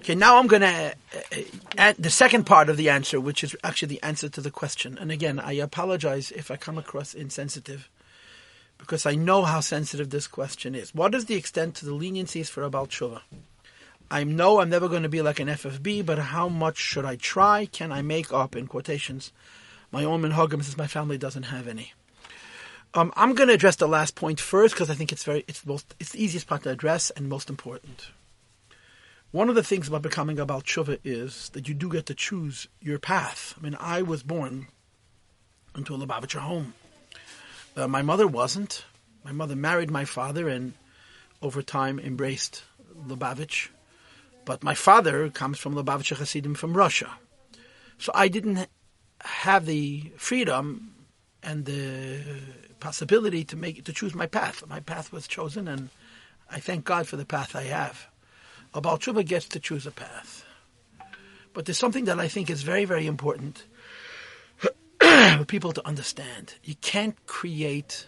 [0.00, 0.94] Okay, now I'm going to
[1.76, 4.96] add the second part of the answer, which is actually the answer to the question.
[4.98, 7.90] And again, I apologize if I come across insensitive,
[8.78, 10.94] because I know how sensitive this question is.
[10.94, 12.88] What is the extent to the leniencies for a Baal
[14.10, 17.16] I know I'm never going to be like an FFB, but how much should I
[17.16, 17.66] try?
[17.66, 19.32] Can I make up, in quotations,
[19.92, 21.92] my own minhagim since my family doesn't have any?
[22.94, 25.64] Um, I'm going to address the last point first because I think it's very it's
[25.64, 28.08] most it's the easiest part to address and most important.
[29.32, 30.62] One of the things about becoming a Baal
[31.04, 33.54] is that you do get to choose your path.
[33.56, 34.66] I mean, I was born
[35.76, 36.74] into a Lubavitcher home.
[37.76, 38.84] Uh, my mother wasn't.
[39.24, 40.72] My mother married my father and
[41.40, 42.64] over time embraced
[43.06, 43.68] Lubavitch.
[44.44, 47.12] But my father comes from Lubavitcher Hasidim from Russia.
[47.98, 48.66] So I didn't
[49.20, 50.92] have the freedom
[51.40, 52.20] and the
[52.80, 54.64] possibility to make to choose my path.
[54.66, 55.90] My path was chosen, and
[56.50, 58.09] I thank God for the path I have.
[58.72, 60.44] A Baal gets to choose a path.
[61.52, 63.64] But there's something that I think is very, very important
[65.00, 66.54] for people to understand.
[66.62, 68.06] You can't create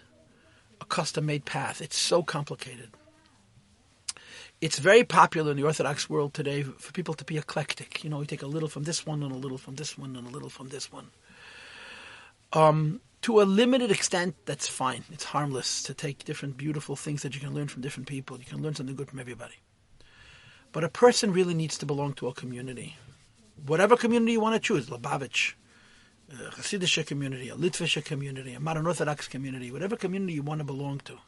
[0.80, 1.80] a custom-made path.
[1.80, 2.90] It's so complicated.
[4.60, 8.04] It's very popular in the Orthodox world today for people to be eclectic.
[8.04, 10.14] You know, you take a little from this one and a little from this one
[10.14, 11.10] and a little from this one.
[12.52, 15.02] Um, to a limited extent, that's fine.
[15.10, 18.38] It's harmless to take different beautiful things that you can learn from different people.
[18.38, 19.54] You can learn something good from everybody.
[20.72, 22.96] But a person really needs to belong to a community.
[23.66, 25.52] Whatever community you want to choose, Lubavitch,
[26.32, 30.60] uh, a Hasidic community, a Litvish community, a modern Orthodox community, whatever community you want
[30.60, 31.18] to belong to.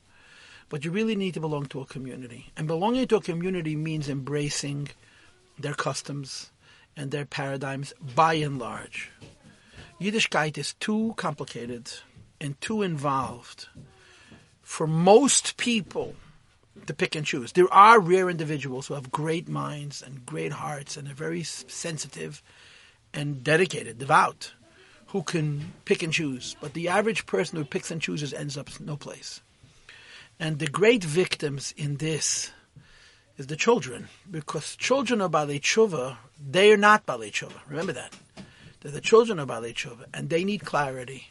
[0.70, 2.50] But you really need to belong to a community.
[2.56, 4.88] And belonging to a community means embracing
[5.58, 6.50] their customs
[6.96, 9.10] and their paradigms by and large.
[10.00, 11.92] Yiddishkeit is too complicated
[12.40, 13.68] and too involved
[14.62, 16.14] for most people
[16.86, 17.52] to pick and choose.
[17.52, 22.42] There are rare individuals who have great minds and great hearts and are very sensitive
[23.12, 24.52] and dedicated, devout,
[25.08, 26.56] who can pick and choose.
[26.60, 29.40] But the average person who picks and chooses ends up no place.
[30.40, 32.50] And the great victims in this
[33.38, 36.16] is the children, because children of Balei Tshuva,
[36.50, 37.60] they are not Balei Tshuva.
[37.68, 38.12] Remember that.
[38.80, 41.28] They're the children of Balei Tshuva, and they need clarity.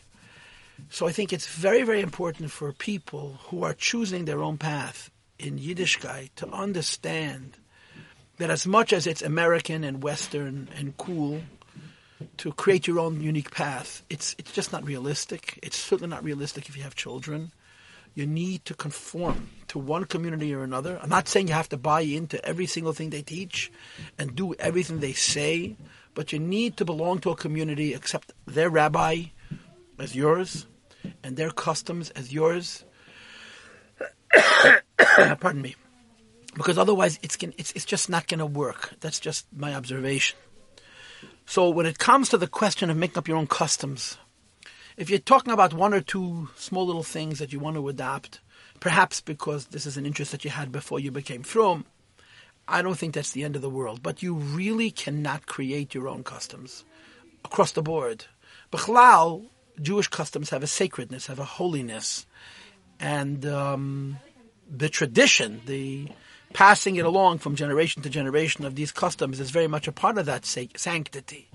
[0.90, 5.12] So I think it's very, very important for people who are choosing their own path
[5.44, 7.58] in Yiddishkeit to understand
[8.38, 11.42] that as much as it's American and Western and cool
[12.38, 15.60] to create your own unique path, it's it's just not realistic.
[15.62, 17.52] It's certainly not realistic if you have children.
[18.16, 21.00] You need to conform to one community or another.
[21.02, 23.72] I'm not saying you have to buy into every single thing they teach
[24.20, 25.76] and do everything they say,
[26.14, 29.24] but you need to belong to a community, accept their rabbi
[29.98, 30.68] as yours
[31.24, 32.86] and their customs as yours
[35.40, 35.76] Pardon me.
[36.56, 38.94] Because otherwise, it's, it's, it's just not going to work.
[39.00, 40.38] That's just my observation.
[41.46, 44.18] So when it comes to the question of making up your own customs,
[44.96, 48.40] if you're talking about one or two small little things that you want to adopt,
[48.80, 51.86] perhaps because this is an interest that you had before you became frum,
[52.68, 54.02] I don't think that's the end of the world.
[54.04, 56.86] But you really cannot create your own customs
[57.44, 58.26] across the board.
[58.72, 59.48] Bechlal,
[59.82, 62.26] Jewish customs have a sacredness, have a holiness,
[63.04, 64.18] and um,
[64.72, 66.08] the tradition, the
[66.54, 70.18] passing it along from generation to generation of these customs is very much a part
[70.18, 71.50] of that sanctity.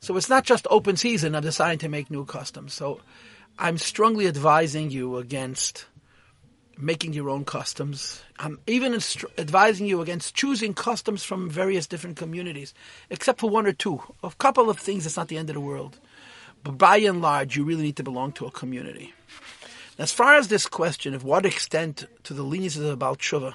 [0.00, 2.74] So it's not just open season of deciding to make new customs.
[2.74, 3.00] So
[3.60, 5.86] I'm strongly advising you against
[6.76, 8.20] making your own customs.
[8.40, 8.94] I'm even
[9.38, 12.74] advising you against choosing customs from various different communities,
[13.08, 14.02] except for one or two.
[14.24, 16.00] A couple of things, it's not the end of the world.
[16.64, 19.14] But by and large, you really need to belong to a community.
[19.98, 23.54] As far as this question of what extent to the leniency of Baal Tshuva,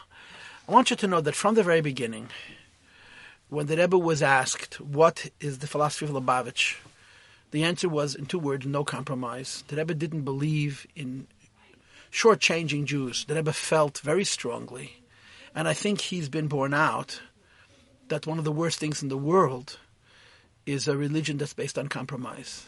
[0.68, 2.30] I want you to know that from the very beginning,
[3.50, 6.76] when the Rebbe was asked, what is the philosophy of Lubavitch,
[7.50, 9.64] the answer was, in two words, no compromise.
[9.70, 11.26] The Rebbe didn't believe in
[12.12, 13.26] shortchanging Jews.
[13.26, 15.02] The Rebbe felt very strongly,
[15.56, 17.20] and I think he's been borne out,
[18.10, 19.80] that one of the worst things in the world
[20.68, 22.68] is a religion that's based on compromise.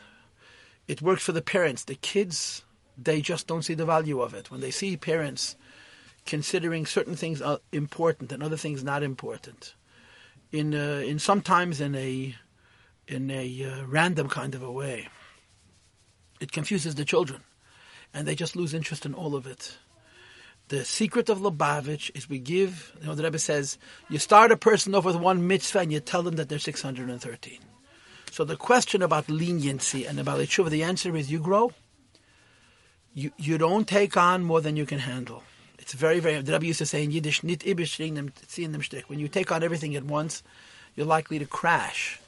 [0.88, 1.84] It works for the parents.
[1.84, 2.64] The kids
[3.04, 4.52] they just don't see the value of it.
[4.52, 5.56] When they see parents
[6.26, 7.42] considering certain things
[7.72, 9.76] important and other things not important,
[10.52, 12.36] in uh, in sometimes in a
[13.08, 15.08] in a uh, random kind of a way,
[16.40, 17.44] it confuses the children,
[18.14, 19.78] and they just lose interest in all of it.
[20.70, 24.58] The secret of Lubavitch is we give, you know, the Rebbe says, you start a
[24.58, 27.58] person off with one mitzvah and you tell them that they're 613.
[28.30, 31.74] So the question about leniency and about tshuva, the answer is you grow
[33.14, 35.44] you, you don't take on more than you can handle.
[35.78, 39.10] It's very, very, the used to say in Yiddish, nit them shtick.
[39.10, 40.44] When you take on everything at once,
[40.96, 42.20] you're likely to crash.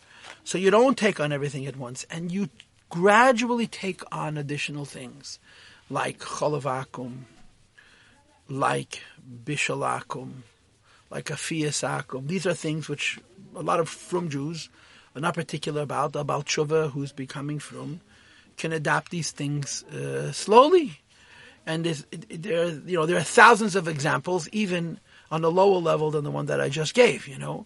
[0.43, 2.49] So you don't take on everything at once, and you
[2.89, 5.39] gradually take on additional things,
[5.89, 7.25] like cholov akum,
[8.49, 9.01] like
[9.45, 10.43] bishul akum,
[11.09, 12.27] like afiyas akum.
[12.27, 13.19] These are things which
[13.55, 14.69] a lot of frum Jews
[15.15, 18.01] are not particular about, about tshuva, who's becoming frum,
[18.57, 20.99] can adapt these things uh, slowly.
[21.65, 24.99] And there, you know, there are thousands of examples, even
[25.29, 27.27] on a lower level than the one that I just gave.
[27.27, 27.65] You know,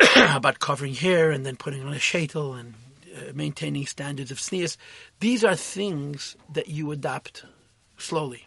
[0.16, 2.74] about covering hair and then putting on a shaitel and
[3.16, 4.76] uh, maintaining standards of tznius.
[5.20, 7.44] These are things that you adopt
[7.96, 8.46] slowly.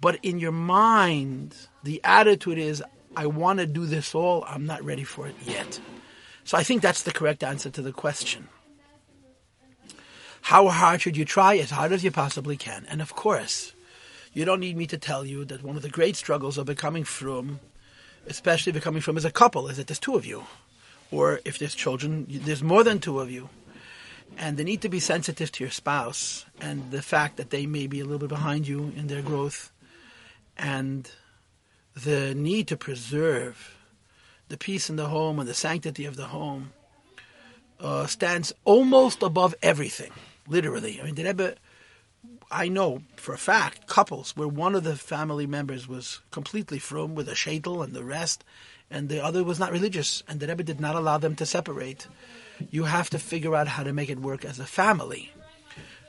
[0.00, 2.82] But in your mind, the attitude is,
[3.16, 5.80] I want to do this all, I'm not ready for it yet.
[6.44, 8.48] So I think that's the correct answer to the question.
[10.46, 11.56] How hard should you try?
[11.56, 12.86] As hard as you possibly can.
[12.88, 13.72] And of course,
[14.32, 17.02] you don't need me to tell you that one of the great struggles of becoming
[17.02, 17.58] frum,
[18.28, 20.44] especially becoming frum as a couple, is that there's two of you.
[21.10, 23.48] Or if there's children, there's more than two of you.
[24.38, 27.88] And the need to be sensitive to your spouse and the fact that they may
[27.88, 29.72] be a little bit behind you in their growth
[30.56, 31.10] and
[31.96, 33.76] the need to preserve
[34.48, 36.72] the peace in the home and the sanctity of the home
[37.80, 40.12] uh, stands almost above everything,
[40.48, 41.00] literally.
[41.00, 41.54] I mean, the Rebbe,
[42.50, 47.14] I know for a fact, couples where one of the family members was completely frum
[47.14, 48.44] with a shaitel and the rest,
[48.90, 52.06] and the other was not religious, and the Rebbe did not allow them to separate.
[52.70, 55.32] You have to figure out how to make it work as a family.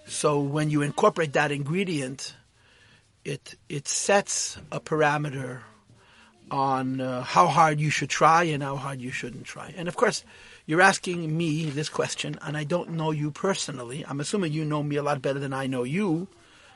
[0.06, 2.36] So when you incorporate that ingredient,
[3.25, 5.62] it it sets a parameter
[6.50, 9.74] on uh, how hard you should try and how hard you shouldn't try.
[9.75, 10.24] And of course,
[10.68, 14.06] you're asking me this question, and I don't know you personally.
[14.06, 16.28] I'm assuming you know me a lot better than I know you,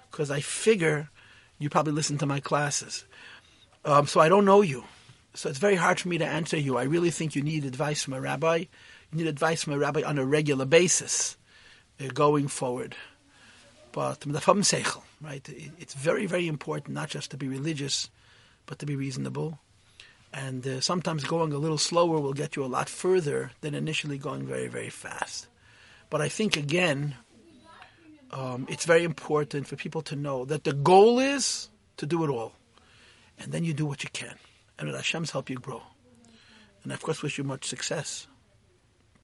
[0.09, 1.09] because I figure
[1.59, 3.05] you probably listen to my classes.
[3.83, 4.85] Um, so I don't know you.
[5.33, 6.77] So it's very hard for me to answer you.
[6.77, 8.57] I really think you need advice from a rabbi.
[9.11, 11.37] You need advice from a rabbi on a regular basis
[11.99, 12.95] uh, going forward.
[13.91, 14.25] But
[15.21, 15.47] right?
[15.79, 18.09] It's very, very important not just to be religious,
[18.65, 19.59] but to be reasonable.
[20.33, 24.17] And uh, sometimes going a little slower will get you a lot further than initially
[24.17, 25.47] going very, very fast.
[26.09, 27.15] But I think, again,
[28.31, 32.29] um, it's very important for people to know that the goal is to do it
[32.29, 32.53] all.
[33.39, 34.35] And then you do what you can.
[34.79, 35.83] And let Hashem's help you grow.
[36.83, 38.27] And I, of course, wish you much success.